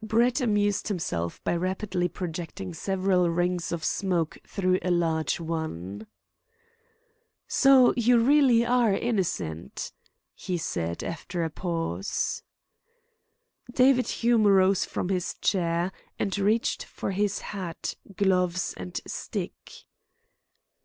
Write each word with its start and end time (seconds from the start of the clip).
Brett 0.00 0.40
amused 0.40 0.86
himself 0.86 1.42
by 1.42 1.56
rapidly 1.56 2.06
projecting 2.06 2.72
several 2.72 3.28
rings 3.28 3.72
of 3.72 3.82
smoke 3.82 4.38
through 4.46 4.78
a 4.80 4.92
large 4.92 5.40
one. 5.40 6.06
"So 7.48 7.92
you 7.96 8.20
really 8.20 8.64
are 8.64 8.92
innocent?" 8.94 9.90
he 10.36 10.56
said, 10.56 11.02
after 11.02 11.42
a 11.42 11.50
pause. 11.50 12.44
David 13.72 14.06
Hume 14.06 14.46
rose 14.46 14.84
from 14.84 15.08
his 15.08 15.34
chair, 15.40 15.90
and 16.16 16.38
reached 16.38 16.84
for 16.84 17.10
his 17.10 17.40
hat, 17.40 17.94
gloves, 18.16 18.74
and 18.76 19.00
stick. 19.04 19.72